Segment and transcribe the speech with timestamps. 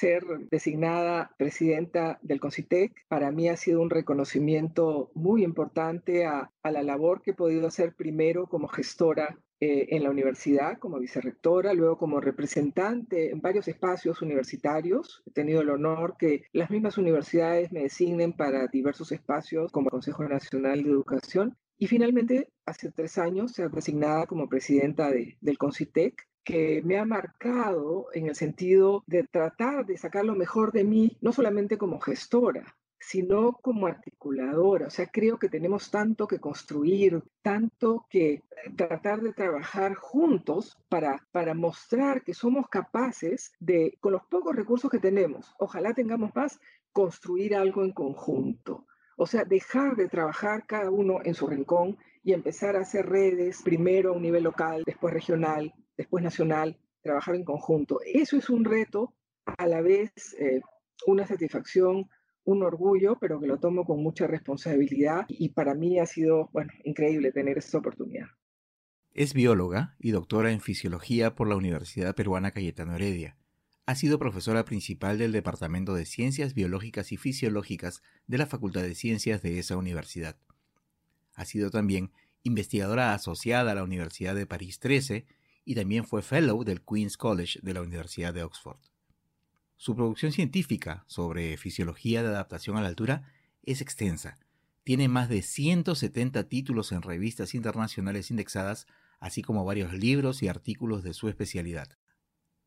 [0.00, 6.70] ser designada presidenta del CONCITEC para mí ha sido un reconocimiento muy importante a, a
[6.70, 11.74] la labor que he podido hacer primero como gestora eh, en la universidad como vicerrectora,
[11.74, 15.22] luego como representante en varios espacios universitarios.
[15.26, 20.26] He tenido el honor que las mismas universidades me designen para diversos espacios como Consejo
[20.26, 21.58] Nacional de Educación.
[21.76, 27.04] Y finalmente, hace tres años, ser designada como presidenta de, del CONCITEC, que me ha
[27.04, 32.00] marcado en el sentido de tratar de sacar lo mejor de mí, no solamente como
[32.00, 34.88] gestora, sino como articuladora.
[34.88, 38.42] O sea, creo que tenemos tanto que construir, tanto que eh,
[38.76, 44.90] tratar de trabajar juntos para, para mostrar que somos capaces de, con los pocos recursos
[44.90, 46.60] que tenemos, ojalá tengamos más,
[46.92, 48.86] construir algo en conjunto.
[49.16, 53.62] O sea, dejar de trabajar cada uno en su rincón y empezar a hacer redes,
[53.62, 58.00] primero a un nivel local, después regional, después nacional, trabajar en conjunto.
[58.04, 59.14] Eso es un reto,
[59.44, 60.60] a la vez eh,
[61.06, 62.08] una satisfacción
[62.44, 66.72] un orgullo, pero que lo tomo con mucha responsabilidad y para mí ha sido, bueno,
[66.84, 68.28] increíble tener esta oportunidad.
[69.12, 73.36] Es bióloga y doctora en fisiología por la Universidad Peruana Cayetano Heredia.
[73.84, 78.94] Ha sido profesora principal del Departamento de Ciencias Biológicas y Fisiológicas de la Facultad de
[78.94, 80.36] Ciencias de esa universidad.
[81.34, 82.10] Ha sido también
[82.42, 85.26] investigadora asociada a la Universidad de París 13
[85.64, 88.78] y también fue Fellow del Queen's College de la Universidad de Oxford.
[89.76, 94.38] Su producción científica sobre fisiología de adaptación a la altura es extensa.
[94.84, 98.86] Tiene más de 170 títulos en revistas internacionales indexadas,
[99.20, 101.96] así como varios libros y artículos de su especialidad.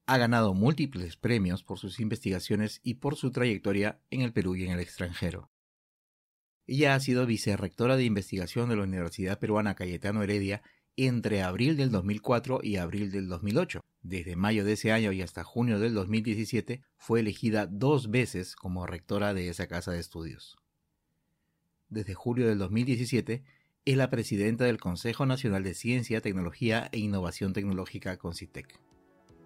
[0.06, 4.66] Ha ganado múltiples premios por sus investigaciones y por su trayectoria en el Perú y
[4.66, 5.50] en el extranjero.
[6.66, 10.62] Ella ha sido vicerrectora de investigación de la Universidad Peruana Cayetano Heredia
[10.98, 13.82] entre abril del 2004 y abril del 2008.
[14.02, 18.86] Desde mayo de ese año y hasta junio del 2017 fue elegida dos veces como
[18.86, 20.58] rectora de esa casa de estudios.
[21.90, 23.44] Desde julio del 2017
[23.86, 28.80] es la presidenta del Consejo Nacional de Ciencia, Tecnología e Innovación Tecnológica CONCITEC.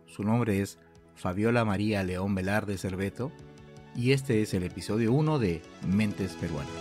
[0.06, 0.79] Su nombre es
[1.16, 3.31] Fabiola María León Velarde Cerveto
[3.96, 6.72] y este es el episodio 1 de Mentes Peruanas.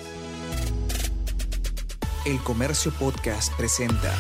[2.27, 4.13] El Comercio Podcast presenta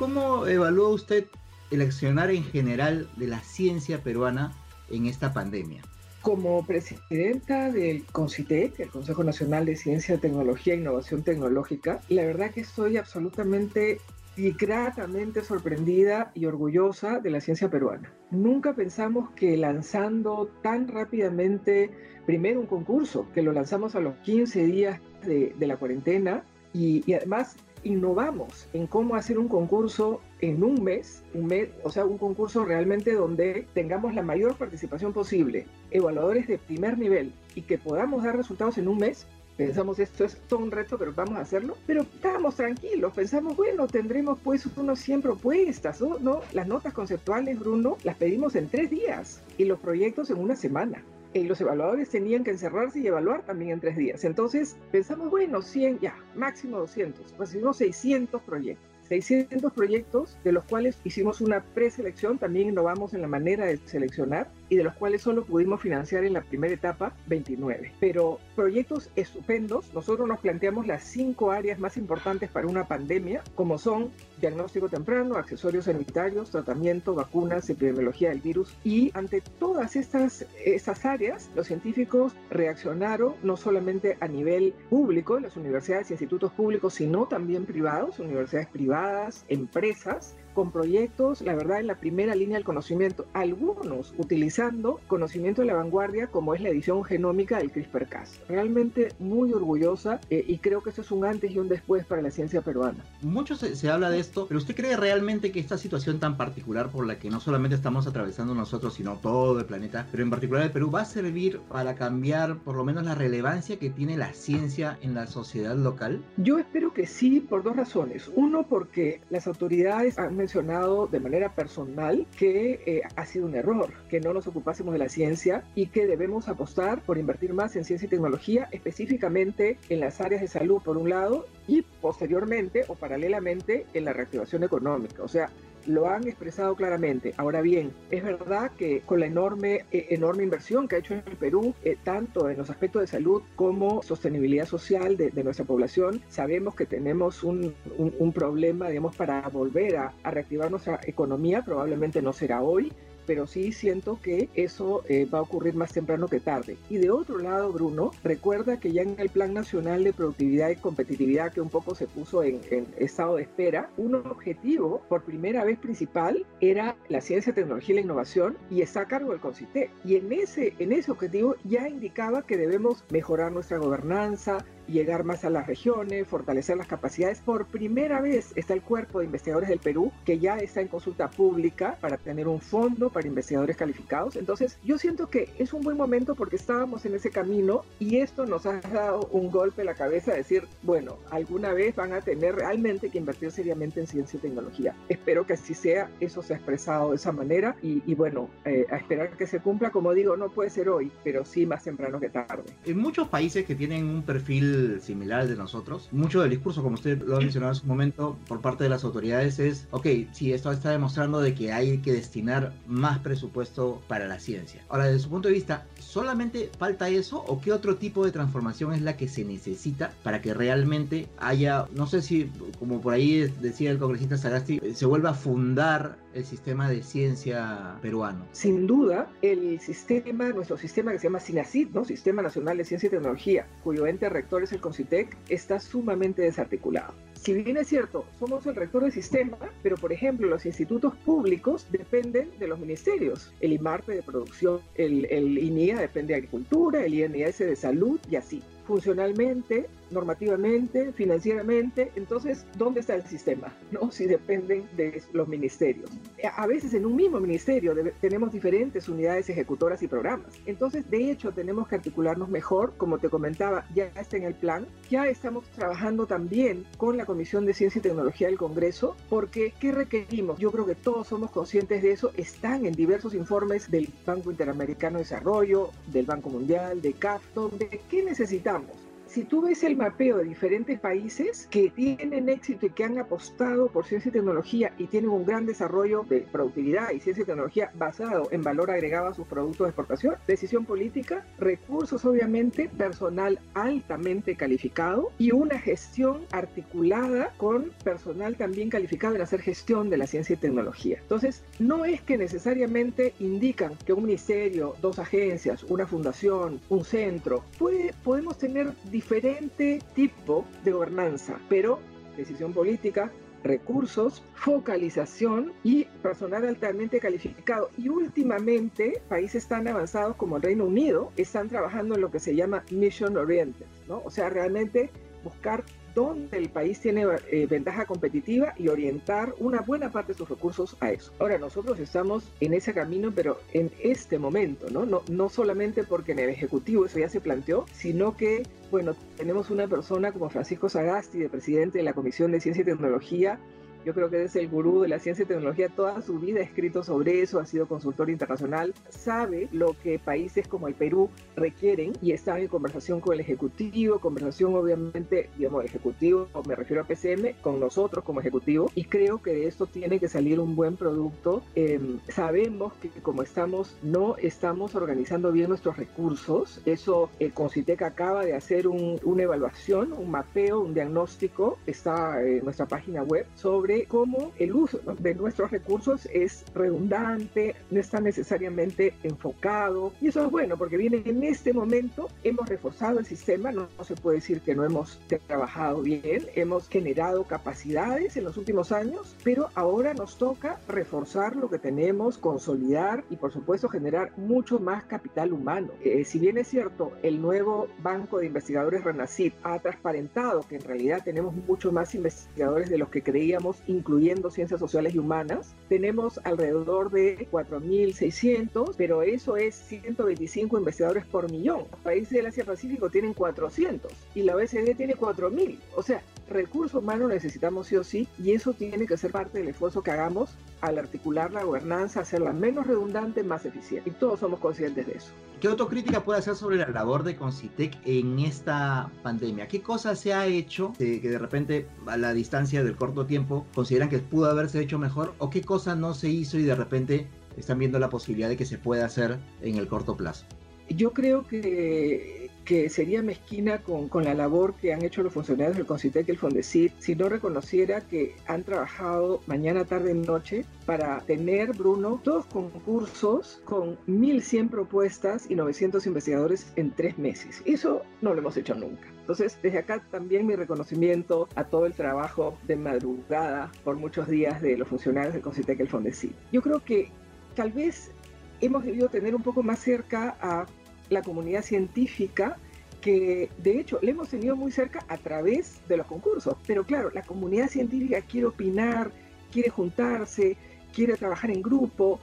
[0.00, 1.26] ¿Cómo evalúa usted
[1.70, 4.52] el accionar en general de la ciencia peruana
[4.88, 5.82] en esta pandemia?
[6.22, 12.50] Como presidenta del CONCITEC, el Consejo Nacional de Ciencia, Tecnología e Innovación Tecnológica, la verdad
[12.50, 14.00] que estoy absolutamente
[14.36, 18.12] y gratamente sorprendida y orgullosa de la ciencia peruana.
[18.30, 21.90] Nunca pensamos que lanzando tan rápidamente,
[22.24, 27.56] primero un concurso, que lo lanzamos a los 15 días de, la cuarentena, y, además
[27.82, 32.64] innovamos en cómo hacer un concurso en un mes, un mes, o sea, un concurso
[32.64, 38.36] realmente donde tengamos la mayor participación posible, evaluadores de primer nivel y que podamos dar
[38.36, 39.26] resultados en un mes.
[39.56, 41.76] Pensamos esto es todo un reto, pero vamos a hacerlo.
[41.86, 46.00] Pero estábamos tranquilos, pensamos, bueno, tendremos pues unos 100 propuestas.
[46.00, 46.40] ¿no?
[46.52, 51.02] Las notas conceptuales, Bruno, las pedimos en tres días y los proyectos en una semana
[51.32, 54.24] y los evaluadores tenían que encerrarse y evaluar también en tres días.
[54.24, 58.90] Entonces pensamos, bueno, 100, ya, máximo 200, pues hicimos 600 proyectos.
[59.08, 64.48] 600 proyectos, de los cuales hicimos una preselección, también innovamos en la manera de seleccionar
[64.70, 67.92] y de los cuales solo pudimos financiar en la primera etapa 29.
[68.00, 73.76] Pero proyectos estupendos, nosotros nos planteamos las cinco áreas más importantes para una pandemia, como
[73.76, 74.10] son
[74.40, 78.74] diagnóstico temprano, accesorios sanitarios, tratamiento, vacunas, epidemiología del virus.
[78.84, 85.42] Y ante todas estas, estas áreas, los científicos reaccionaron no solamente a nivel público, en
[85.42, 91.80] las universidades y institutos públicos, sino también privados, universidades privadas empresas, con proyectos, la verdad,
[91.80, 96.68] en la primera línea del conocimiento, algunos utilizando conocimiento de la vanguardia como es la
[96.68, 98.40] edición genómica del CRISPR-Cas.
[98.48, 102.22] Realmente muy orgullosa eh, y creo que eso es un antes y un después para
[102.22, 102.98] la ciencia peruana.
[103.22, 106.90] Mucho se, se, habla de esto, pero ¿usted cree realmente que esta situación tan particular
[106.90, 110.64] por la que no solamente estamos atravesando nosotros, sino todo el planeta, pero en particular
[110.64, 114.32] el Perú, va a servir para cambiar por lo menos la relevancia que tiene la
[114.32, 116.22] ciencia en la sociedad local?
[116.36, 118.30] Yo espero que sí, por dos razones.
[118.34, 123.92] Uno, porque las autoridades han mencionado de manera personal que eh, ha sido un error,
[124.08, 127.84] que no nos ocupásemos de la ciencia y que debemos apostar por invertir más en
[127.84, 132.94] ciencia y tecnología, específicamente en las áreas de salud por un lado y posteriormente o
[132.94, 135.22] paralelamente en la reactivación económica.
[135.22, 135.50] O sea,
[135.86, 137.34] lo han expresado claramente.
[137.36, 141.22] Ahora bien, es verdad que con la enorme, eh, enorme inversión que ha hecho el
[141.22, 146.74] Perú, eh, tanto en los aspectos de salud como sostenibilidad social de, nuestra población, sabemos
[146.74, 152.62] que tenemos un, un, problema, digamos, para volver a reactivar nuestra economía, probablemente no será
[152.62, 152.92] hoy,
[153.30, 156.76] pero sí siento que eso eh, va a ocurrir más temprano que tarde.
[156.88, 160.74] Y de otro lado, Bruno, recuerda que ya en el Plan Nacional de Productividad y
[160.74, 162.60] Competitividad, que un poco se puso en,
[162.98, 168.04] estado de espera, un objetivo por primera vez principal era la ciencia, tecnología y la
[168.04, 169.92] innovación y está a cargo del CONCITE.
[170.04, 175.44] Y en ese, en ese objetivo ya indicaba que debemos mejorar nuestra gobernanza, llegar más
[175.44, 177.40] a las regiones, fortalecer las capacidades.
[177.40, 181.30] Por primera vez está el cuerpo de investigadores del Perú que ya está en consulta
[181.30, 184.36] pública para tener un fondo para investigadores calificados.
[184.36, 188.46] Entonces yo siento que es un buen momento porque estábamos en ese camino y esto
[188.46, 192.20] nos ha dado un golpe en la cabeza de decir, bueno, alguna vez van a
[192.20, 194.94] tener realmente que invertir seriamente en ciencia y tecnología.
[195.08, 198.96] Espero que así sea, eso se ha expresado de esa manera y, bueno, eh, a
[198.96, 202.28] esperar que se cumpla, como digo, no puede ser hoy, pero sí más temprano que
[202.28, 202.64] tarde.
[202.84, 206.08] En muchos países que tienen un perfil similar al de nosotros.
[206.12, 209.04] Mucho del discurso, como usted lo ha mencionado en su momento, por parte de las
[209.04, 214.26] autoridades es, ok, sí, esto está demostrando de que hay que destinar más presupuesto para
[214.26, 214.82] la ciencia.
[214.88, 218.92] Ahora, desde su punto de vista, ¿solamente falta eso o qué otro tipo de transformación
[218.92, 223.52] es la que se necesita para que realmente haya, no sé si, como por ahí
[223.60, 228.44] decía el congresista Sagasti, se vuelva a fundar el sistema de ciencia peruano?
[228.52, 232.04] Sin duda, el sistema, nuestro sistema que se llama SINACIT, ¿no?
[232.04, 237.14] Sistema Nacional de Ciencia y Tecnología, cuyo ente rector es el CONCITEC, está sumamente desarticulado.
[237.40, 241.86] Si bien es cierto, somos el rector del sistema, pero por ejemplo los institutos públicos
[241.90, 243.50] dependen de los ministerios.
[243.60, 248.36] El IMARPE de producción, el, el INIA depende de agricultura, el INS de salud y
[248.36, 248.62] así.
[248.86, 253.72] Funcionalmente normativamente, financieramente, entonces, ¿dónde está el sistema?
[253.90, 254.10] ¿No?
[254.10, 256.10] Si dependen de los ministerios.
[256.56, 260.60] A veces en un mismo ministerio tenemos diferentes unidades ejecutoras y programas.
[260.66, 264.86] Entonces, de hecho, tenemos que articularnos mejor, como te comentaba, ya está en el plan,
[265.08, 269.92] ya estamos trabajando también con la Comisión de Ciencia y Tecnología del Congreso, porque ¿qué
[269.92, 270.58] requerimos?
[270.58, 275.18] Yo creo que todos somos conscientes de eso, están en diversos informes del Banco Interamericano
[275.18, 279.09] de Desarrollo, del Banco Mundial, de CAF, donde ¿qué necesitamos?
[279.30, 283.86] Si tú ves el mapeo de diferentes países que tienen éxito y que han apostado
[283.86, 287.92] por ciencia y tecnología y tienen un gran desarrollo de productividad y ciencia y tecnología
[287.94, 294.56] basado en valor agregado a sus productos de exportación, decisión política, recursos obviamente, personal altamente
[294.56, 300.54] calificado y una gestión articulada con personal también calificado en hacer gestión de la ciencia
[300.54, 301.18] y tecnología.
[301.20, 307.62] Entonces, no es que necesariamente indican que un ministerio, dos agencias, una fundación, un centro,
[307.78, 311.98] puede, podemos tener diferente tipo de gobernanza, pero
[312.38, 313.30] decisión política,
[313.62, 317.90] recursos, focalización y personal altamente calificado.
[317.98, 322.56] Y últimamente, países tan avanzados como el Reino Unido están trabajando en lo que se
[322.56, 324.22] llama mission oriented, ¿no?
[324.24, 325.10] O sea, realmente
[325.44, 330.48] buscar donde el país tiene eh, ventaja competitiva y orientar una buena parte de sus
[330.48, 331.32] recursos a eso.
[331.38, 335.06] Ahora, nosotros estamos en ese camino, pero en este momento, ¿no?
[335.06, 339.70] No, no solamente porque en el Ejecutivo eso ya se planteó, sino que, bueno, tenemos
[339.70, 343.58] una persona como Francisco Sagasti, de presidente de la Comisión de Ciencia y Tecnología,
[344.04, 346.62] yo creo que es el gurú de la ciencia y tecnología, toda su vida ha
[346.62, 352.12] escrito sobre eso, ha sido consultor internacional, sabe lo que países como el Perú requieren
[352.22, 357.60] y está en conversación con el Ejecutivo, conversación obviamente, digamos, Ejecutivo, me refiero a PCM,
[357.60, 361.62] con nosotros como Ejecutivo, y creo que de esto tiene que salir un buen producto.
[361.74, 368.44] Em, sabemos que como estamos, no estamos organizando bien nuestros recursos, eso el Concitec acaba
[368.44, 374.52] de hacer una evaluación, un mapeo, un diagnóstico, está en nuestra página web sobre cómo
[374.58, 380.12] el uso de nuestros recursos es redundante, no está necesariamente enfocado.
[380.20, 384.14] Y eso es bueno porque viene en este momento, hemos reforzado el sistema, no, se
[384.14, 389.68] puede decir que no hemos trabajado bien, hemos generado capacidades en los últimos años, pero
[389.74, 395.52] ahora nos toca reforzar lo que tenemos, consolidar y por supuesto generar mucho más capital
[395.52, 395.88] humano.
[396.04, 400.82] Eh, si bien es cierto, el nuevo Banco de Investigadores Renacid ha transparentado que en
[400.82, 405.74] realidad tenemos mucho más investigadores de los que creíamos incluyendo ciencias sociales y humanas.
[405.88, 411.84] Tenemos alrededor de 4.600, pero eso es 125 investigadores por millón.
[411.90, 415.78] Los países del Asia-Pacífico tienen 400 y la OECD tiene 4.000.
[415.96, 419.68] O sea, recursos humanos necesitamos sí o sí y eso tiene que ser parte del
[419.68, 424.10] esfuerzo que hagamos al articular la gobernanza, hacerla menos redundante, más eficiente.
[424.10, 425.32] Y todos somos conscientes de eso.
[425.60, 429.68] ¿Qué autocrítica puede hacer sobre la labor de Concitec en esta pandemia?
[429.68, 434.08] ¿Qué cosas se ha hecho que de repente a la distancia del corto tiempo consideran
[434.08, 437.26] que pudo haberse hecho mejor o qué cosa no se hizo y de repente
[437.58, 440.46] están viendo la posibilidad de que se pueda hacer en el corto plazo?
[440.88, 442.39] Yo creo que
[442.70, 446.30] que sería mezquina con, con, la labor que han hecho los funcionarios del CONCITEC y
[446.30, 452.20] el FONDECIT si no reconociera que han trabajado mañana, tarde y noche para tener, Bruno,
[452.22, 457.60] dos concursos con 1.100 propuestas y 900 investigadores en tres meses.
[457.64, 459.08] Eso no lo hemos hecho nunca.
[459.18, 464.62] Entonces, desde acá también mi reconocimiento a todo el trabajo de madrugada por muchos días
[464.62, 466.32] de los funcionarios del CONCITEC y el FONDECIT.
[466.52, 467.10] Yo creo que
[467.56, 468.12] tal vez
[468.60, 470.66] hemos debido tener un poco más cerca a
[471.10, 472.56] la comunidad científica
[473.00, 476.56] que de hecho le hemos tenido muy cerca a través de los concursos.
[476.66, 479.10] Pero claro, la comunidad científica quiere opinar,
[479.50, 480.56] quiere juntarse,
[480.92, 482.20] quiere trabajar en grupo,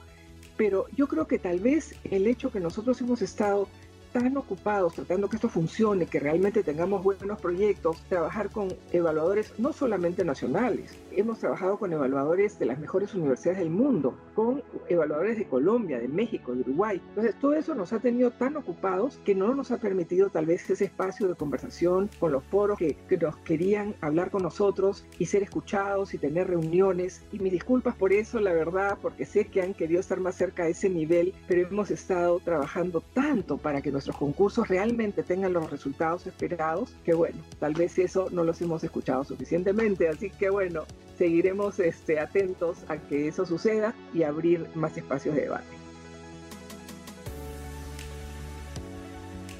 [0.56, 3.68] pero yo creo que tal vez el hecho que nosotros hemos estado
[4.12, 9.72] tan ocupados tratando que esto funcione, que realmente tengamos buenos proyectos, trabajar con evaluadores no
[9.72, 15.46] solamente nacionales, hemos trabajado con evaluadores de las mejores universidades del mundo, con evaluadores de
[15.46, 17.02] Colombia, de México, de Uruguay.
[17.08, 20.68] Entonces, todo eso nos ha tenido tan ocupados que no nos ha permitido tal vez
[20.70, 25.26] ese espacio de conversación con los poros que, que nos querían hablar con nosotros y
[25.26, 27.22] ser escuchados y tener reuniones.
[27.32, 30.64] Y mis disculpas por eso, la verdad, porque sé que han querido estar más cerca
[30.64, 35.68] a ese nivel, pero hemos estado trabajando tanto para que nuestros concursos realmente tengan los
[35.72, 40.84] resultados esperados, que bueno, tal vez eso no los hemos escuchado suficientemente, así que bueno,
[41.16, 45.66] seguiremos este, atentos a que eso suceda y abrir más espacios de debate.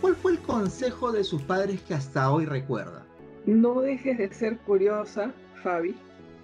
[0.00, 3.04] ¿Cuál fue el consejo de sus padres que hasta hoy recuerda?
[3.44, 5.32] No dejes de ser curiosa,
[5.64, 5.96] Fabi,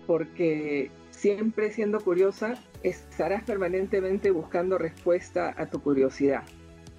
[0.08, 6.42] porque siempre siendo curiosa estarás permanentemente buscando respuesta a tu curiosidad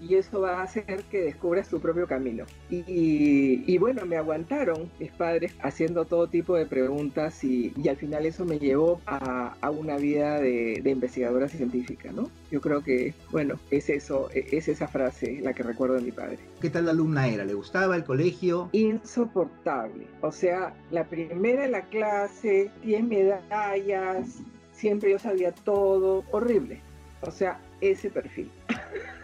[0.02, 2.46] y eso va a hacer que descubras tu propio camino.
[2.70, 8.46] Y, bueno, me aguantaron mis padres haciendo todo tipo de preguntas y, al final eso
[8.46, 12.30] me llevó a, una vida de, investigadora científica, ¿no?
[12.52, 16.12] Yo creo que, bueno, es eso, e, es esa frase la que recuerdo de mi
[16.12, 16.40] padre.
[16.62, 17.44] ¿Qué tal la alumna era?
[17.44, 18.70] ¿Le gustaba el colegio?
[18.72, 20.08] Insoportable.
[20.22, 24.40] O sea, la primera de la clase, 10 medallas,
[24.72, 26.80] siempre yo sabía todo, horrible.
[27.22, 28.50] O sea, ese perfil.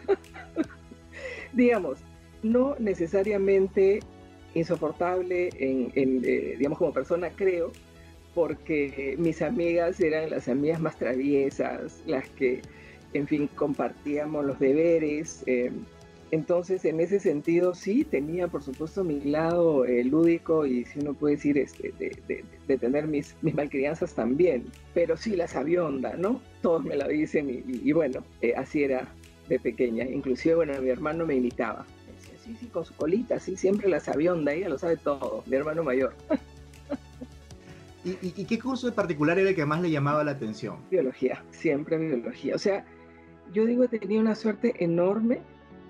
[1.54, 2.00] digamos,
[2.44, 4.00] no necesariamente
[4.54, 7.72] insoportable en, eh, digamos, como persona, creo,
[8.34, 12.62] porque mis amigas eran las amigas más traviesas, las que,
[13.14, 15.44] en fin, compartíamos los deberes.
[15.46, 15.72] Eh,
[16.32, 21.14] entonces, en ese sentido, sí, tenía, por supuesto, mi lado eh, lúdico y, si uno
[21.14, 21.94] puede decir, este,
[22.68, 26.42] de, tener mis, mis malcrianzas también, pero sí la sabionda, ¿no?
[26.62, 28.24] Todos me lo dicen y, bueno,
[28.56, 29.14] así era
[29.48, 30.06] de pequeña.
[30.06, 31.86] Inclusive, bueno, mi hermano me imitaba.
[32.08, 35.56] decía, sí, sí, con su colita, sí, siempre la sabionda, ella lo sabe todo, mi
[35.56, 36.14] hermano mayor.
[38.04, 40.78] ¿Y, ¿Y, qué curso en particular era el que más le llamaba la atención?
[40.90, 42.56] Biología, siempre biología.
[42.56, 42.84] O sea,
[43.54, 45.42] yo digo, he tenido una suerte enorme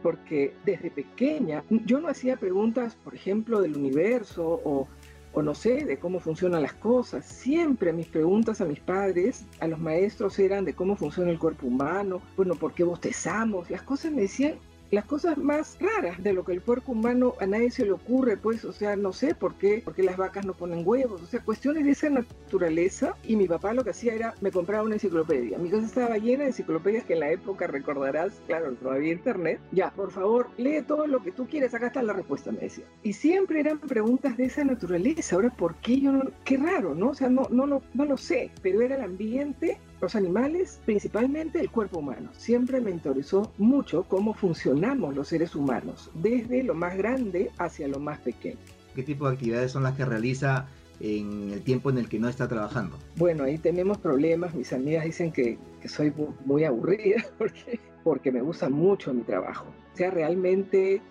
[0.03, 4.87] porque desde pequeña yo no hacía preguntas, por ejemplo, del universo o
[5.33, 7.25] o no sé, de cómo funcionan las cosas.
[7.25, 11.67] Siempre mis preguntas a mis padres, a los maestros eran de cómo funciona el cuerpo
[11.67, 13.69] humano, bueno, ¿por qué bostezamos?
[13.69, 14.55] Las cosas me decían
[14.91, 18.35] las cosas más raras de lo que el cuerpo humano a nadie se le ocurre,
[18.35, 21.41] pues, o sea, no sé por qué, porque las vacas no ponen huevos, o sea,
[21.41, 23.15] cuestiones de esa naturaleza.
[23.23, 25.57] Y mi papá lo que hacía era, me compraba una enciclopedia.
[25.57, 29.61] Mi casa estaba llena de enciclopedias que en la época recordarás, claro, no había internet.
[29.71, 32.85] Ya, por favor, lee todo lo que tú quieres, acá está la respuesta, me decía.
[33.03, 35.35] Y siempre eran preguntas de esa naturaleza.
[35.35, 36.23] Ahora, ¿por qué yo no?
[36.43, 37.09] Qué raro, ¿no?
[37.09, 41.59] O sea, no, no, lo, no lo sé, pero era el ambiente los animales, principalmente
[41.59, 42.31] el cuerpo humano.
[42.33, 47.99] Siempre me interesó mucho cómo funcionamos los seres humanos, desde lo más grande hacia lo
[47.99, 48.57] más pequeño.
[48.95, 50.67] ¿Qué tipo de actividades son las que realiza
[50.99, 52.97] en el tiempo en el que no está trabajando?
[53.15, 54.55] Bueno, ahí tenemos problemas.
[54.55, 56.11] Mis amigas dicen que, soy
[56.45, 59.67] muy aburrida porque, porque me gusta mucho mi trabajo.
[59.93, 61.01] O sea, realmente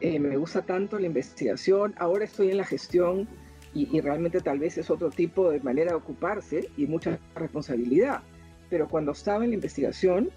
[0.00, 1.94] eh, me gusta tanto la investigación.
[1.98, 3.28] Ahora estoy en la gestión
[3.74, 8.22] y, y, realmente tal vez es otro tipo de manera de ocuparse y mucha responsabilidad
[8.70, 10.30] pero cuando estaba en la investigación,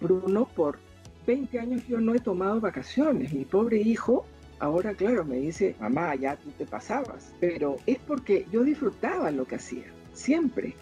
[0.00, 0.78] Bruno, por
[1.26, 3.32] 20 años yo no he tomado vacaciones.
[3.32, 4.24] Mi pobre hijo,
[4.58, 9.44] ahora claro, me dice, mamá, ya tú te pasabas, pero es porque yo disfrutaba lo
[9.46, 10.74] que hacía, siempre.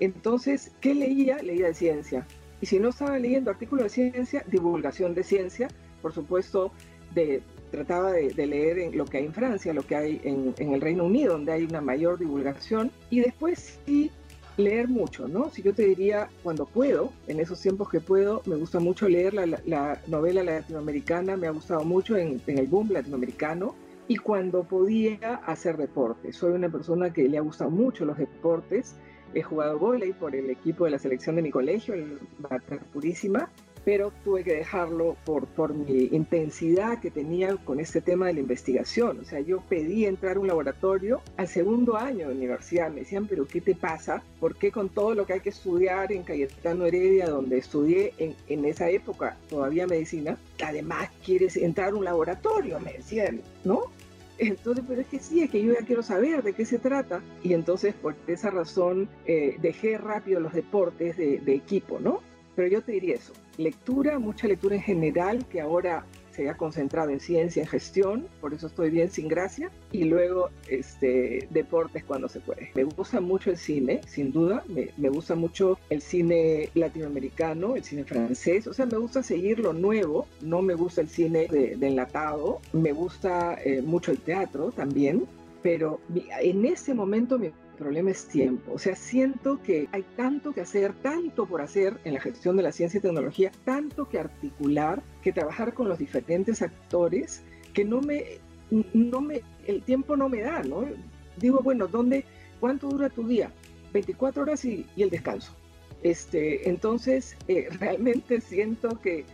[0.00, 1.38] Entonces, ¿qué leía?
[1.38, 2.26] Leía de ciencia.
[2.60, 5.68] Y si no estaba leyendo artículos de ciencia, divulgación de ciencia,
[6.02, 6.72] por supuesto,
[7.70, 11.04] trataba de, leer lo que hay en Francia, lo que hay en, en el Reino
[11.04, 12.90] Unido, donde hay una mayor divulgación.
[13.10, 14.10] Y después sí
[14.56, 15.50] leer mucho, ¿no?
[15.50, 19.34] Si yo te diría, cuando puedo, en esos tiempos que puedo, me gusta mucho leer
[19.34, 23.74] la, novela latinoamericana, me ha gustado mucho en, el boom latinoamericano,
[24.06, 26.32] y cuando podía hacer deporte.
[26.32, 28.96] Soy una persona que le ha gustado mucho los deportes,
[29.32, 33.48] he jugado volei por el equipo de la selección de mi colegio, el Mater Purísima,
[33.84, 38.40] pero tuve que dejarlo por, por mi intensidad que tenía con este tema de la
[38.40, 39.20] investigación.
[39.20, 42.90] O sea, yo pedí entrar a un laboratorio al segundo año de universidad.
[42.90, 44.22] Me decían, pero ¿qué te pasa?
[44.40, 48.34] ¿Por qué con todo lo que hay que estudiar en Cayetano Heredia, donde estudié en,
[48.48, 52.80] en esa época todavía medicina, además quieres entrar a un laboratorio?
[52.80, 53.82] Me decían, ¿no?
[54.38, 57.22] Entonces, pero es que sí, es que yo ya quiero saber de qué se trata.
[57.42, 62.20] Y entonces, por esa razón, eh, dejé rápido los deportes de, de, equipo, ¿no?
[62.56, 67.10] Pero yo te diría eso, lectura, mucha lectura en general, que ahora se ha concentrado
[67.10, 72.28] en ciencia, en gestión, por eso estoy bien sin gracia, y luego este, deportes cuando
[72.28, 72.70] se puede.
[72.74, 77.84] Me gusta mucho el cine, sin duda, me, me gusta mucho el cine latinoamericano, el
[77.84, 81.78] cine francés, o sea, me gusta seguir lo nuevo, no me gusta el cine de,
[81.80, 85.26] enlatado, me gusta eh, mucho el teatro también,
[85.62, 86.00] pero
[86.40, 88.72] en ese momento mi problema es tiempo.
[88.72, 92.62] O sea, siento que hay tanto que hacer, tanto por hacer en la gestión de
[92.62, 98.00] la ciencia y tecnología, tanto que articular, que trabajar con los diferentes actores, que no
[98.00, 98.24] me,
[98.92, 100.84] no me, el tiempo no me da, ¿no?
[101.36, 102.24] Digo, bueno, ¿dónde,
[102.60, 103.50] cuánto dura tu día?
[103.92, 105.52] 24 horas y, el descanso.
[106.02, 109.24] Este, entonces, eh, realmente siento que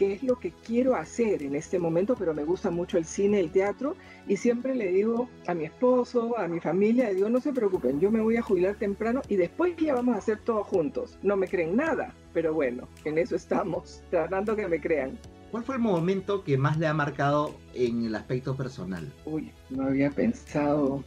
[0.00, 3.38] qué es lo que quiero hacer en este momento, pero me gusta mucho el cine,
[3.38, 7.38] el teatro, y siempre le digo a mi esposo, a mi familia, le digo, no
[7.38, 10.64] se preocupen, yo me voy a jubilar temprano y después ya vamos a hacer todo
[10.64, 11.18] juntos.
[11.22, 15.18] No me creen nada, pero bueno, en eso estamos, tratando que me crean.
[15.50, 19.12] ¿Cuál fue el momento que más le ha marcado en el aspecto personal?
[19.26, 21.04] Uy, no había pensado.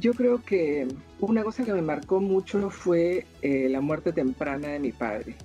[0.00, 0.88] Yo creo que
[1.20, 5.36] una cosa que me marcó mucho fue eh, la muerte temprana de mi padre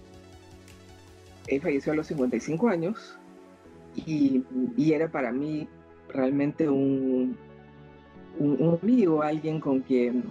[1.47, 3.17] él falleció a los 55 años
[3.95, 4.43] y,
[4.77, 5.67] era para mí
[6.09, 7.37] realmente un,
[8.39, 10.23] un, un, amigo, alguien con quien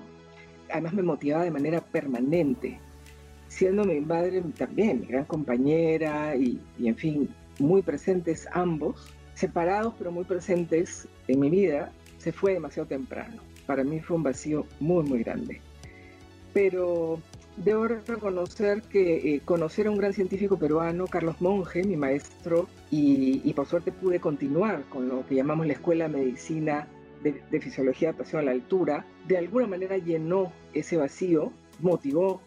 [0.70, 2.78] además me motivaba de manera permanente,
[3.48, 9.94] siendo mi madre también mi gran compañera y, y en fin, muy presentes ambos, separados
[9.98, 13.42] pero muy presentes en mi vida, se fue demasiado temprano.
[13.66, 15.60] Para mí fue un vacío muy, muy grande.
[16.52, 17.20] Pero
[17.64, 23.42] debo reconocer que eh, conocer a un gran científico peruano, Carlos Monge, mi maestro, y,
[23.44, 26.88] y, por suerte pude continuar con lo que llamamos la Escuela de Medicina
[27.22, 32.40] de, Fisiología de Adaptación a la Altura, de alguna manera llenó ese vacío, motivó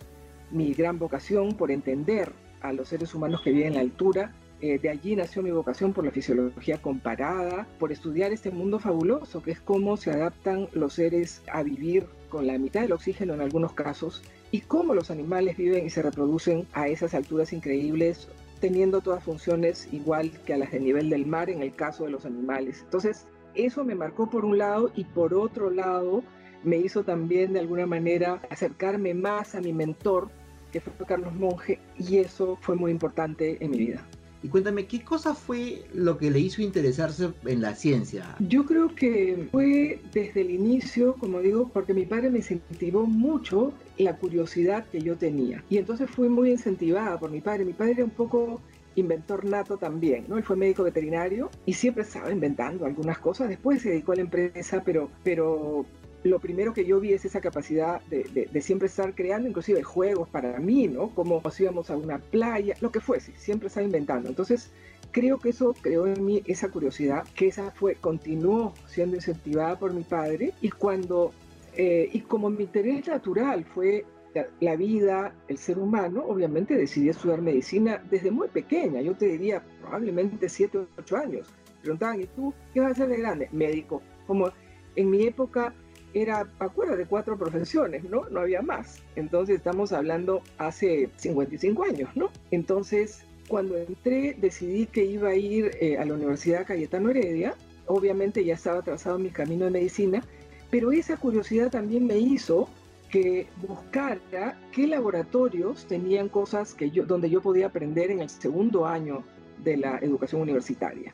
[0.51, 4.33] mi gran vocación por entender a los seres humanos que viven en la altura.
[4.61, 9.43] Eh, de allí nació mi vocación por la fisiología comparada, por estudiar este mundo fabuloso,
[9.43, 13.41] que es cómo se adaptan los seres a vivir con la mitad del oxígeno en
[13.41, 18.27] algunos casos y cómo los animales viven y se reproducen a esas alturas increíbles,
[18.61, 22.11] teniendo todas funciones igual que a las de nivel del mar en el caso de
[22.11, 22.81] los animales.
[22.83, 26.23] Entonces, eso me marcó por un lado y por otro lado
[26.63, 30.29] me hizo también de alguna manera acercarme más a mi mentor,
[30.71, 34.07] que fue Carlos Monge, y eso fue muy importante en mi vida.
[34.43, 38.35] Y cuéntame, ¿qué cosa fue lo que le hizo interesarse en la ciencia?
[38.39, 43.71] Yo creo que fue desde el inicio, como digo, porque mi padre me incentivó mucho
[43.97, 45.63] la curiosidad que yo tenía.
[45.69, 47.63] Y entonces fui muy incentivada por mi padre.
[47.63, 48.61] Mi padre era un poco
[48.95, 50.37] inventor nato también, ¿no?
[50.37, 53.49] Él fue médico veterinario y siempre estaba inventando algunas cosas.
[53.49, 55.85] Después se dedicó a la empresa, pero, pero
[56.23, 60.59] lo primero que yo vi es esa capacidad de, siempre estar creando, inclusive juegos para
[60.59, 61.09] mí, ¿no?
[61.09, 64.29] Como nos íbamos a una playa, lo que fuese, siempre estaba inventando.
[64.29, 64.71] Entonces,
[65.11, 69.93] creo que eso creó en mí esa curiosidad, que esa fue, continuó siendo incentivada por
[69.93, 71.33] mi padre, y cuando,
[71.75, 77.09] eh, y como mi interés natural fue la, la vida, el ser humano, obviamente decidí
[77.09, 81.47] estudiar medicina desde muy pequeña, yo te diría probablemente 7 o 8 años.
[81.81, 83.49] Preguntaban, ¿y tú qué vas a hacer de grande?
[83.51, 84.01] Médico.
[84.25, 84.49] Como
[84.95, 85.73] en mi época
[86.13, 88.29] era, acuérdate, cuatro profesiones, ¿no?
[88.29, 89.01] No había más.
[89.15, 92.29] Entonces estamos hablando hace 55 años, ¿no?
[92.51, 97.55] Entonces, cuando entré, decidí que iba a ir eh, a la Universidad Cayetano Heredia.
[97.87, 100.23] Obviamente ya estaba trazado mi camino de medicina,
[100.69, 102.69] pero esa curiosidad también me hizo
[103.11, 108.87] que buscara qué laboratorios tenían cosas que yo, donde yo podía aprender en el segundo
[108.87, 109.23] año
[109.63, 111.13] de la educación universitaria.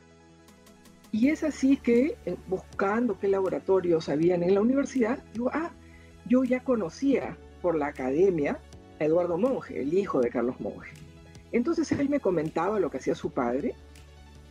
[1.11, 5.71] Y es así que eh, buscando qué laboratorios habían en la universidad, digo, ah,
[6.25, 8.59] yo ya conocía por la academia
[8.99, 10.91] a Eduardo Monge, el hijo de Carlos Monge.
[11.51, 13.73] Entonces él me comentaba lo que hacía su padre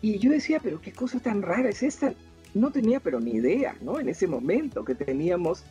[0.01, 2.15] y yo decía, pero qué cosa tan rara es esta.
[2.55, 4.01] No tenía pero ni idea, ¿no?
[4.01, 5.65] En ese momento que teníamos,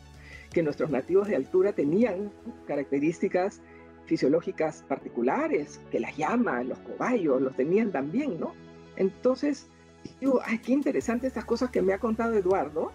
[0.50, 2.30] que nuestros nativos de altura tenían
[2.66, 3.60] características
[4.06, 8.54] fisiológicas particulares, que las llamas, los cobayos, los tenían también, ¿no?
[8.96, 9.68] Entonces,
[10.20, 12.92] digo, ay, qué interesante estas cosas que me ha contado Eduardo.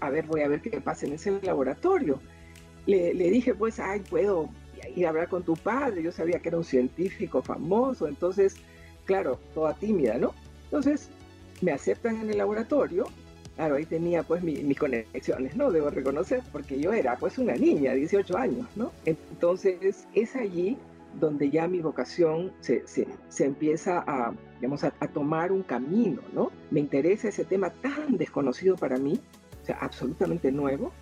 [0.00, 2.20] A ver, voy a ver qué pasa en ese laboratorio.
[2.86, 4.48] le, le dije, pues, ay, puedo
[4.96, 6.02] ir a hablar con tu padre.
[6.02, 8.56] Yo sabía que era un científico famoso, entonces,
[9.04, 10.34] claro, toda tímida, ¿no?
[10.64, 11.08] Entonces,
[11.60, 13.06] me aceptan en el laboratorio.
[13.56, 15.70] Claro, ahí tenía pues mis conexiones, ¿no?
[15.70, 18.90] Debo reconocer, porque yo era pues una niña, 18 años, ¿no?
[19.04, 20.78] Entonces, es allí
[21.18, 26.22] donde ya mi vocación se, se, se empieza a, digamos, a, a, tomar un camino,
[26.32, 26.50] ¿no?
[26.70, 29.20] Me interesa ese tema tan desconocido para mí,
[29.62, 30.92] o sea, absolutamente nuevo,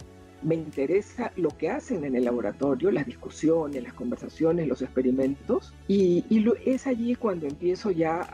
[0.42, 6.22] me interesa lo que hacen en el laboratorio, las discusiones, las conversaciones, los experimentos, y,
[6.40, 8.29] lo, es allí cuando empiezo ya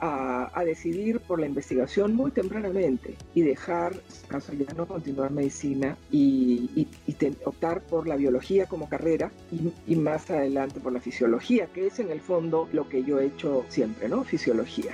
[0.00, 3.94] a, decidir por la investigación muy tempranamente y dejar,
[4.28, 6.86] caso ya no continuar medicina y,
[7.44, 9.30] optar por la biología como carrera
[9.86, 13.26] y, más adelante por la fisiología, que es en el fondo lo que yo he
[13.26, 14.24] hecho siempre, ¿no?
[14.24, 14.92] Fisiología.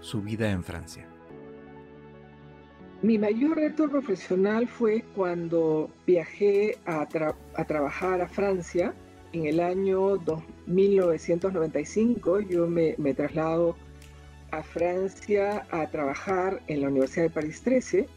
[0.00, 1.07] Su vida en Francia.
[3.00, 8.92] Mi mayor reto profesional fue cuando viajé a, tra a, trabajar a Francia
[9.32, 10.18] en el año
[10.66, 12.40] 1995.
[12.40, 13.76] Yo me, me, traslado
[14.50, 18.08] a Francia a trabajar en la Universidad de París 13,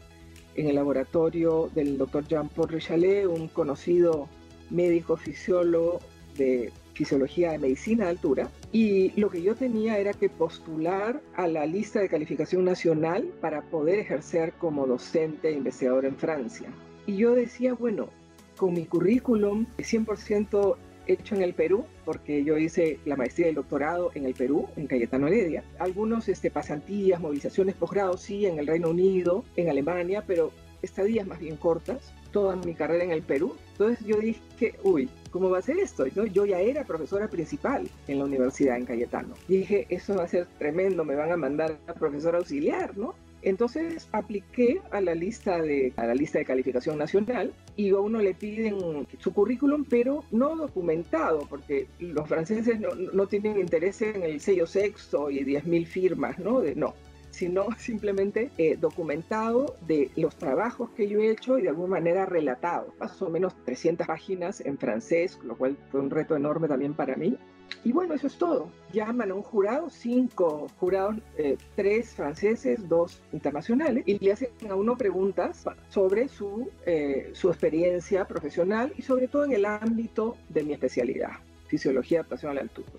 [0.56, 4.28] en el laboratorio del doctor Jean-Paul Richalet, un conocido
[4.70, 6.00] médico fisiólogo
[6.36, 11.46] de fisiología de medicina de altura y lo que yo tenía era que postular a
[11.46, 16.68] la lista de calificación nacional para poder ejercer como docente e investigador en Francia.
[17.06, 18.08] Y yo decía, bueno,
[18.56, 20.76] con mi currículum 100%
[21.06, 24.68] hecho en el Perú, porque yo hice la maestría y el doctorado en el Perú,
[24.76, 25.64] en Cayetano Heredia.
[25.78, 31.40] Algunos este, pasantías, movilizaciones, posgrados, sí, en el Reino Unido, en Alemania, pero estadías más
[31.40, 33.56] bien cortas toda mi carrera en el Perú.
[33.72, 36.04] Entonces yo dije, uy, ¿cómo va a ser esto?
[36.14, 36.26] ¿No?
[36.26, 39.34] Yo ya era profesora principal en la universidad en Cayetano.
[39.48, 43.14] Dije, eso va a ser tremendo, me van a mandar a profesora auxiliar, ¿no?
[43.42, 48.20] Entonces apliqué a la lista de a la lista de calificación nacional y a uno
[48.20, 54.22] le piden su currículum, pero no documentado, porque los franceses no, no tienen interés en
[54.22, 56.60] el sello sexto y 10.000 firmas, ¿no?
[56.60, 56.94] De, no,
[57.32, 62.26] sino simplemente eh, documentado de los trabajos que yo he hecho y de alguna manera
[62.26, 62.94] relatado.
[63.00, 67.16] Más o menos 300 páginas en francés, lo cual fue un reto enorme también para
[67.16, 67.36] mí.
[67.84, 68.70] Y bueno, eso es todo.
[68.92, 74.74] Llaman a un jurado, cinco jurados, eh, tres franceses, dos internacionales, y le hacen a
[74.74, 80.62] uno preguntas sobre su, eh, su experiencia profesional y sobre todo en el ámbito de
[80.62, 81.32] mi especialidad,
[81.66, 82.90] fisiología adaptación a la altura,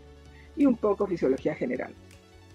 [0.57, 1.93] y un poco fisiología general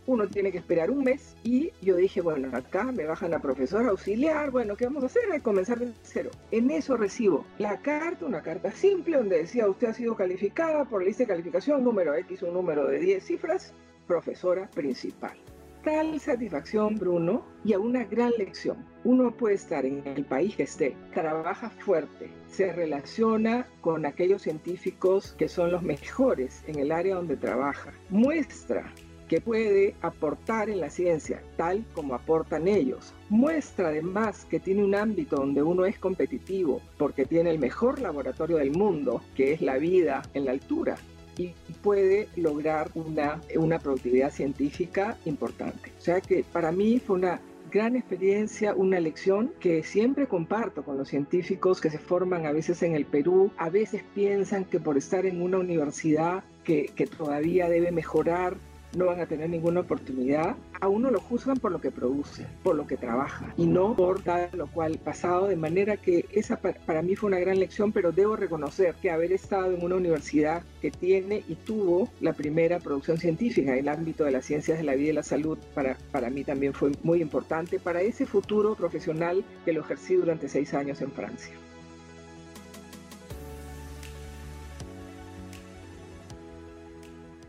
[0.08, 3.86] uno tiene que esperar un mes y yo dije, bueno, acá me bajan a profesor
[3.86, 5.30] auxiliar, bueno, ¿qué vamos a hacer?
[5.30, 6.30] Hay comenzar de cero.
[6.50, 11.04] En eso recibo la carta, una carta simple donde decía, usted ha sido calificada por
[11.04, 13.74] lista de calificación número X, un número de 10 cifras,
[14.06, 15.36] profesora principal.
[15.84, 18.86] Tal satisfacción, Bruno, y a una gran lección.
[19.04, 25.34] Uno puede estar en el país que esté, trabaja fuerte, se relaciona con aquellos científicos
[25.38, 28.90] que son los mejores en el área donde trabaja, muestra
[29.28, 33.14] que puede aportar en la ciencia, tal como aportan ellos.
[33.28, 38.56] Muestra además que tiene un ámbito donde uno es competitivo, porque tiene el mejor laboratorio
[38.56, 40.96] del mundo, que es la vida en la altura,
[41.36, 45.92] y puede lograr una, una productividad científica importante.
[45.96, 50.96] O sea que para mí fue una gran experiencia, una lección que siempre comparto con
[50.96, 54.96] los científicos que se forman a veces en el Perú, a veces piensan que por
[54.96, 58.56] estar en una universidad que, que todavía debe mejorar,
[58.94, 60.56] no van a tener ninguna oportunidad.
[60.80, 64.22] A uno lo juzgan por lo que produce, por lo que trabaja y no por
[64.22, 68.12] tal lo cual pasado, de manera que esa para mí fue una gran lección, pero
[68.12, 73.18] debo reconocer que haber estado en una universidad que tiene y tuvo la primera producción
[73.18, 76.30] científica en el ámbito de las ciencias de la vida y la salud, para, para
[76.30, 81.00] mí también fue muy importante para ese futuro profesional que lo ejercí durante seis años
[81.02, 81.54] en Francia.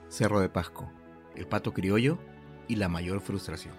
[0.10, 0.91] Cerro de Pasco,
[1.39, 2.19] el pato criollo
[2.67, 3.73] y la mayor frustración.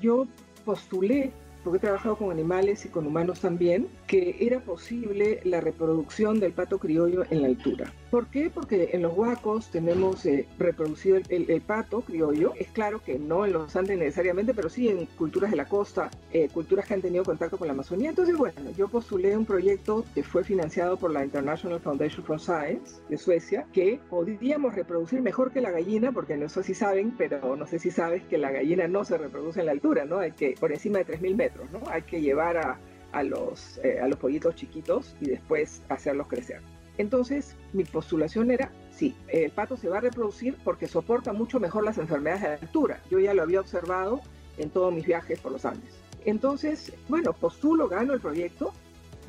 [0.00, 0.26] Yo
[0.64, 1.32] postulé,
[1.64, 6.52] porque he trabajado con animales y con humanos también, que era posible la reproducción del
[6.52, 7.92] pato criollo en la altura.
[8.10, 8.48] ¿Por qué?
[8.48, 12.54] Porque en los huacos tenemos eh, reproducido el, pato criollo.
[12.58, 16.10] Es claro que no en los Andes necesariamente, pero sí en culturas de la costa,
[16.32, 18.08] eh, culturas que han tenido contacto con la Amazonía.
[18.08, 23.02] Entonces, bueno, yo postulé un proyecto que fue financiado por la International Foundation for Science
[23.10, 27.56] de Suecia, que podíamos reproducir mejor que la gallina, porque no sé si saben, pero
[27.56, 30.18] no sé si sabes que la gallina no se reproduce en la altura, ¿no?
[30.18, 31.82] Hay que, por encima de 3.000 metros, ¿no?
[31.90, 36.62] Hay que llevar eh, a los pollitos chiquitos y después hacerlos crecer.
[36.98, 41.84] Entonces, mi postulación era, sí, el pato se va a reproducir porque soporta mucho mejor
[41.84, 43.00] las enfermedades de altura.
[43.10, 44.20] Yo ya lo había observado
[44.58, 45.94] en todos mis viajes por los Andes.
[46.24, 48.72] Entonces, bueno, postulo, gano el proyecto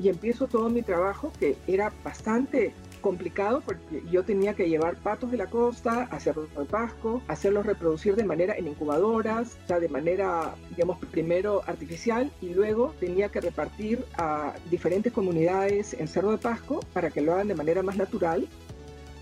[0.00, 5.30] y empiezo todo mi trabajo que era bastante complicado porque yo tenía que llevar patos
[5.30, 9.88] de la costa, hacerlos de pasco, hacerlos reproducir de manera en incubadoras, o sea, de
[9.88, 16.38] manera, digamos, primero artificial y luego tenía que repartir a diferentes comunidades en Cerro de
[16.38, 18.48] Pasco para que lo hagan de manera más natural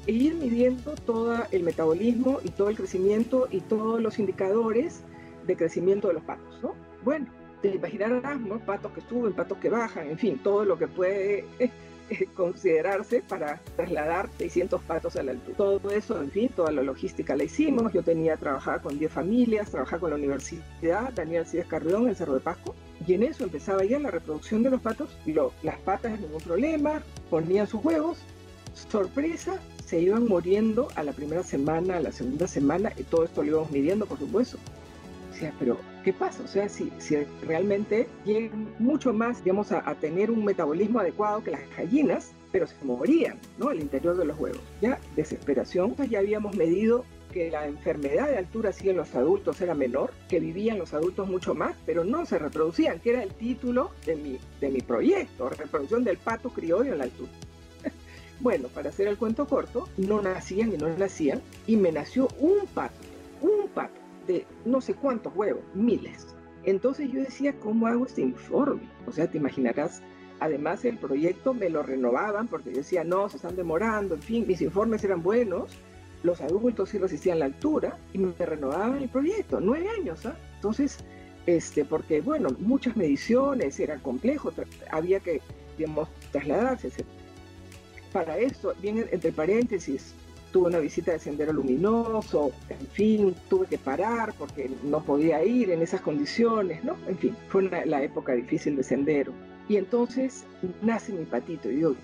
[0.07, 5.03] e ir midiendo todo el metabolismo y todo el crecimiento y todos los indicadores
[5.47, 6.75] de crecimiento de los patos, ¿no?
[7.05, 7.27] Bueno,
[7.63, 8.59] te imaginarás, ¿no?
[8.61, 11.45] Patos que suben, patos que bajan, en fin, todo lo que puede
[12.35, 15.57] considerarse para trasladar 600 patos a la altura.
[15.57, 17.93] Todo eso, en fin, toda la logística la hicimos.
[17.93, 22.35] Yo tenía trabajar con 10 familias, trabajar con la universidad, Daniel Cides Carrión, en Cerro
[22.35, 22.75] de Pasco.
[23.07, 25.17] Y en eso empezaba ya la reproducción de los patos.
[25.63, 28.19] Las patas, ningún problema, ponían sus huevos.
[28.75, 33.43] Sorpresa, se iban muriendo a la primera semana, a la segunda semana, y todo esto
[33.43, 34.59] lo íbamos midiendo, por supuesto.
[35.39, 36.43] Sea, pero ¿qué pasa?
[36.43, 41.53] O sea, si, si realmente llegan mucho más, digamos, a, tener un metabolismo adecuado que
[41.53, 43.69] las gallinas, pero se morían, ¿no?
[43.69, 44.61] Al interior de los huevos.
[44.81, 45.95] Ya, desesperación.
[45.95, 50.13] Pues ya habíamos medido que la enfermedad de altura sí en los adultos era menor,
[50.29, 54.17] que vivían los adultos mucho más, pero no se reproducían, que era el título de
[54.17, 57.31] mi, de mi proyecto, reproducción del pato criollo en la altura.
[58.41, 62.67] bueno, para hacer el cuento corto, no nacían y no nacían, y me nació un
[62.75, 63.08] pato
[64.65, 66.35] no sé cuántos huevos, miles.
[66.65, 68.83] Entonces yo decía, ¿cómo hago este informe?
[69.07, 70.03] O sea, te imaginarás,
[70.41, 74.45] además el proyecto me lo renovaban porque yo decía, no, se están demorando, en fin,
[74.47, 75.79] mis informes eran buenos,
[76.23, 80.37] los adultos sí resistían la altura y me renovaban el proyecto, nueve años, ¿ah?
[80.57, 80.99] Entonces,
[81.47, 84.53] este, porque bueno, muchas mediciones, era complejo,
[84.91, 85.41] había que,
[85.79, 87.07] digamos, trasladarse, etc.
[88.13, 90.15] Para esto, bien entre paréntesis,
[90.53, 95.71] tuve una visita de sendero luminoso, en fin, tuve que parar porque no podía ir
[95.71, 96.97] en esas condiciones, ¿no?
[97.07, 99.33] En fin, fue la época difícil de sendero.
[99.69, 100.45] Y entonces
[100.83, 101.95] nace mi patito y digo,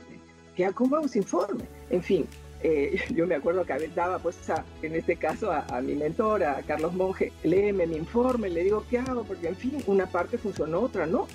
[0.55, 1.65] ¿qué hago ese informe?
[1.91, 2.27] En fin,
[2.63, 4.37] eh, yo me acuerdo que daba pues
[4.83, 8.85] en este caso a, a, mi mentor, a Carlos Monge, léeme mi informe, le digo,
[8.91, 9.25] ¿qué hago?
[9.25, 11.27] Porque en fin, una parte funcionó, otra no.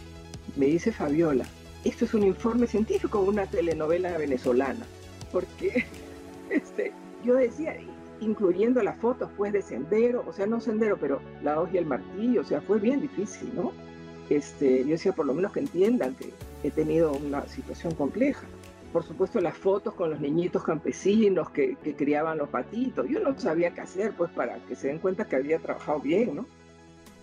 [0.55, 1.45] Me dice Fabiola,
[1.83, 4.85] esto es un informe científico, una telenovela venezolana,
[5.31, 5.85] porque
[6.53, 7.75] este, yo decía,
[8.21, 11.85] incluyendo las fotos pues de sendero, o sea, no sendero, pero la hoja y el
[11.85, 13.71] martillo, o sea, fue bien difícil, ¿no?
[14.29, 16.31] Este, yo decía, por lo menos que entiendan que
[16.63, 18.45] he tenido una situación compleja.
[18.93, 23.07] Por supuesto, las fotos con los niñitos campesinos que, que criaban los patitos.
[23.07, 26.35] Yo no sabía qué hacer, pues, para que se den cuenta que había trabajado bien,
[26.35, 26.45] ¿no?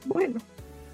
[0.07, 0.39] Bueno,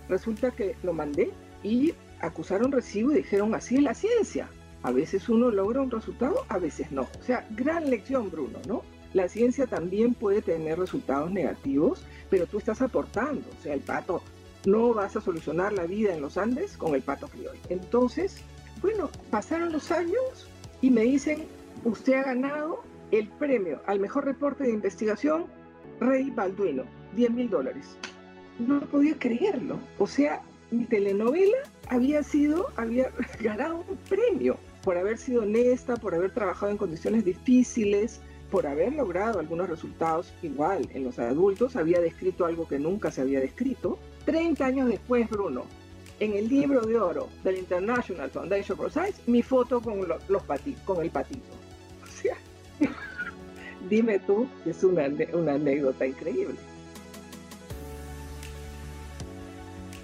[0.09, 1.31] resulta que lo mandé
[1.63, 4.49] y acusaron recibo y dijeron, así es la ciencia.
[4.83, 7.03] A veces uno logra un resultado, a veces no.
[7.03, 8.83] O sea, gran lección, Bruno, ¿no?
[9.15, 13.43] La ciencia también puede tener resultados negativos, pero tú estás aportando.
[13.59, 14.23] O sea, el pato,
[14.65, 17.61] no vas a solucionar la vida en los Andes con el pato criollo.
[17.69, 18.43] Entonces,
[18.81, 20.49] bueno, pasaron los años
[20.81, 21.45] y me dicen,
[21.85, 25.45] usted ha ganado el premio al mejor reporte de investigación
[26.01, 27.97] Rey Balduino, 10 mil dólares.
[28.59, 29.79] No podía creerlo.
[29.99, 36.15] O sea, mi telenovela había sido, había ganado un premio por haber sido honesta, por
[36.15, 42.01] haber trabajado en condiciones difíciles, por haber logrado algunos resultados igual en los adultos, había
[42.01, 43.99] descrito algo que nunca se había descrito.
[44.27, 45.65] 30 años después, Bruno,
[46.21, 50.83] en el libro de oro del International Foundation for Science, mi foto con, los patitos,
[50.85, 51.49] con el patito.
[52.03, 52.37] O sea,
[53.89, 56.57] dime tú, es una anécdota increíble.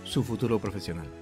[0.05, 1.17] Su futuro profesional.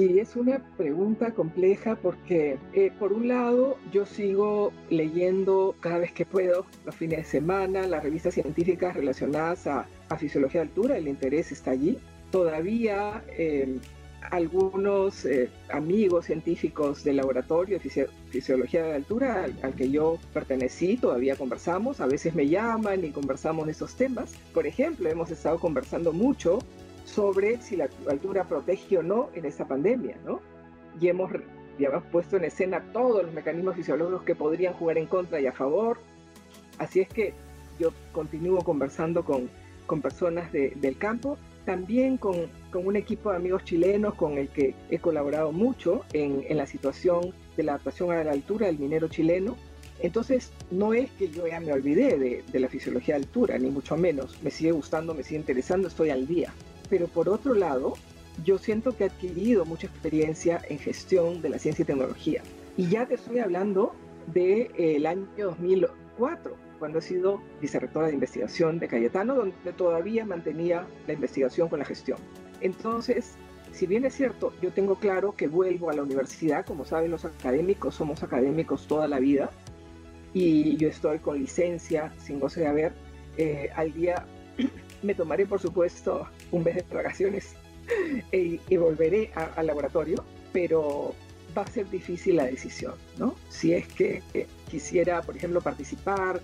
[0.00, 6.10] Sí, es una pregunta compleja porque, eh, por un lado, yo sigo leyendo cada vez
[6.10, 9.86] que puedo, los fines de semana, las revistas científicas relacionadas a,
[10.16, 11.98] fisiología de altura, el interés está allí.
[12.30, 13.78] Todavía em,
[14.30, 20.96] algunos eh, amigos científicos del laboratorio de fisiología de altura al, al, que yo pertenecí,
[20.96, 24.32] todavía conversamos, a veces me llaman y conversamos de esos temas.
[24.54, 26.60] Por ejemplo, hemos estado conversando mucho
[27.10, 30.40] sobre si la altura protege o no en esta pandemia, ¿no?
[31.00, 31.30] Y hemos,
[31.78, 35.52] ya puesto en escena todos los mecanismos fisiológicos que podrían jugar en contra y a
[35.52, 35.98] favor.
[36.78, 37.34] Así es que
[37.78, 39.50] yo continúo conversando con,
[39.86, 44.74] con personas del campo, también con, con, un equipo de amigos chilenos con el que
[44.90, 49.08] he colaborado mucho en, en la situación de la adaptación a la altura del minero
[49.08, 49.56] chileno.
[50.02, 53.68] Entonces, no es que yo ya me olvidé de, de la fisiología de altura, ni
[53.68, 54.42] mucho menos.
[54.42, 56.52] Me sigue gustando, me sigue interesando, estoy al día
[56.90, 57.94] pero por otro lado,
[58.44, 62.42] yo siento que he adquirido mucha experiencia en gestión de la ciencia y tecnología.
[62.76, 63.94] Y ya te estoy hablando
[64.26, 66.70] del año 2004.
[66.78, 71.84] cuando he sido vicerrectora de investigación de Cayetano, donde todavía mantenía la investigación con la
[71.84, 72.18] gestión.
[72.62, 73.34] Entonces,
[73.72, 77.26] si bien es cierto, yo tengo claro que vuelvo a la universidad, como saben los
[77.26, 79.50] académicos, somos académicos toda la vida,
[80.32, 82.92] y yo estoy con licencia, sin goce de haber,
[83.36, 84.24] eh, al día
[85.02, 87.54] me tomaré, por supuesto, un mes de vacaciones
[88.32, 91.14] y, y volveré al laboratorio, pero
[91.56, 93.34] va a ser difícil la decisión, ¿no?
[93.48, 96.40] Si es que eh, quisiera, por ejemplo, participar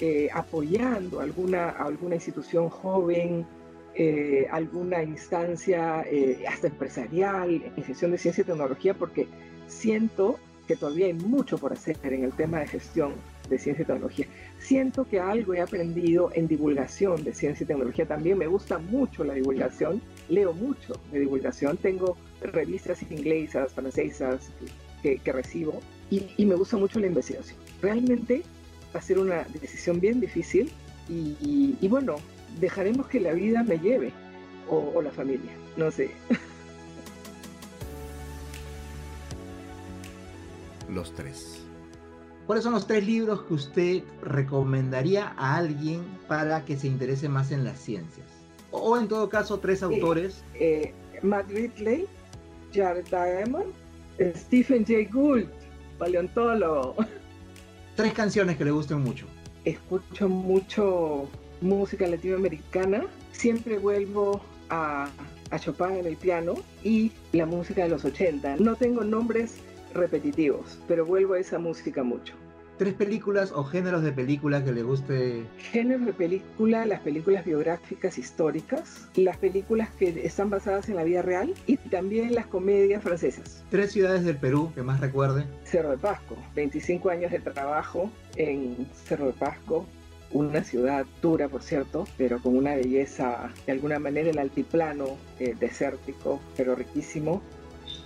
[0.00, 3.46] eh, apoyando alguna, alguna institución joven,
[3.94, 6.04] eh, alguna instancia
[6.48, 9.26] hasta empresarial en gestión de ciencia y tecnología, porque
[9.66, 13.14] siento que todavía hay mucho por hacer en el tema de gestión
[13.48, 14.26] de ciencia y tecnología.
[14.58, 18.06] Siento que algo he aprendido en divulgación de ciencia y tecnología.
[18.06, 24.50] También me gusta mucho la divulgación, leo mucho de divulgación, tengo revistas inglesas, francesas
[25.02, 25.80] que, recibo
[26.10, 27.58] y, me gusta mucho la investigación.
[27.80, 28.42] Realmente
[28.94, 30.70] va a ser una decisión bien difícil
[31.08, 32.16] y, bueno,
[32.60, 34.12] dejaremos que la vida me lleve
[34.68, 36.10] o, o la familia, no sé.
[40.88, 41.67] Los tres.
[42.48, 47.50] ¿Cuáles son los tres libros que usted recomendaría a alguien para que se interese más
[47.50, 48.26] en las ciencias?
[48.70, 50.42] O en todo caso, tres autores.
[50.54, 52.06] Eh, Matt Ridley,
[52.72, 53.70] Jared Diamond,
[54.34, 55.46] Stephen Jay Gould,
[55.98, 56.96] paleontólogo.
[57.96, 59.26] Tres canciones que le gusten mucho.
[59.66, 61.28] Escucho mucho
[61.60, 63.04] música latinoamericana.
[63.32, 65.10] Siempre vuelvo a,
[65.50, 68.56] a Chopin en el piano y la música de los 80.
[68.56, 69.58] No tengo nombres
[69.94, 72.34] repetitivos, pero vuelvo a esa música mucho.
[72.78, 75.42] ¿Tres películas o géneros de películas que le guste?
[75.58, 81.22] Géneros de película, las películas biográficas históricas, las películas que están basadas en la vida
[81.22, 83.64] real y también las comedias francesas.
[83.68, 85.44] ¿Tres ciudades del Perú que más recuerde?
[85.64, 89.84] Cerro de Pasco, 25 años de trabajo en Cerro de Pasco,
[90.30, 95.56] una ciudad dura, por cierto, pero con una belleza, de alguna manera el altiplano eh,
[95.58, 97.42] desértico, pero riquísimo.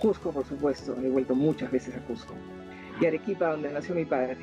[0.03, 2.33] Cusco, por supuesto, he vuelto muchas veces a Cusco.
[2.99, 4.35] Y Arequipa, donde nació mi padre.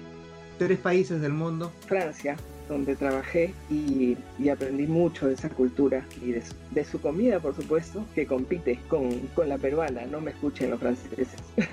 [0.58, 1.70] ¿Tres países del mundo?
[1.86, 4.16] Francia, donde trabajé y,
[4.48, 9.58] aprendí mucho de esa cultura y de su, comida, por supuesto, que compite con, la
[9.58, 11.28] peruana, no me escuchen los franceses.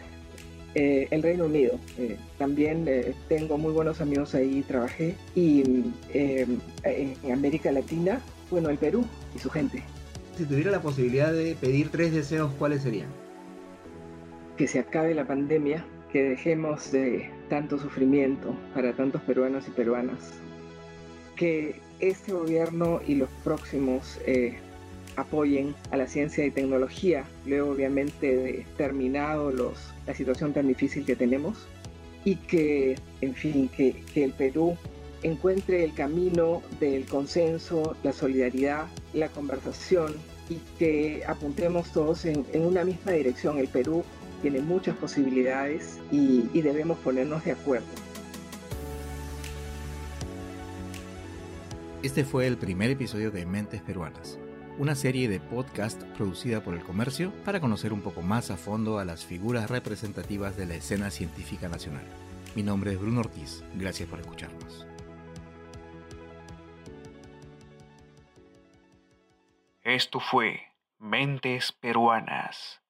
[0.76, 5.16] Eh, el Reino Unido, eh, también eh, tengo muy buenos amigos ahí, trabajé.
[5.34, 5.64] Y
[6.14, 8.22] en América Latina,
[8.52, 9.04] bueno, el Perú
[9.36, 9.82] y su gente.
[10.38, 13.08] Si tuviera la posibilidad de pedir tres deseos, ¿cuáles serían?
[14.58, 20.34] Que se acabe la pandemia, que dejemos de tanto sufrimiento para tantos peruanos y peruanas,
[21.36, 24.58] que este gobierno y los próximos eh,
[25.16, 31.06] apoyen a la ciencia y tecnología, luego obviamente de terminado los, la situación tan difícil
[31.06, 31.68] que tenemos,
[32.28, 34.76] y que, en fin, que, el Perú
[35.24, 40.14] encuentre el camino del consenso, la solidaridad, la conversación
[40.50, 43.58] y que apuntemos todos en, en una misma dirección.
[43.58, 44.04] El Perú
[44.42, 47.88] tiene muchas posibilidades y, debemos ponernos de acuerdo.
[52.04, 54.38] Este fue el primer episodio de Mentes Peruanas,
[54.78, 59.00] una serie de podcast producida por el comercio para conocer un poco más a fondo
[59.00, 62.06] a las figuras representativas de la escena científica nacional.
[62.56, 64.86] Mi nombre es Bruno Ortiz, gracias por escucharnos.
[69.84, 70.60] Esto fue
[71.00, 72.82] Mentes Peruanas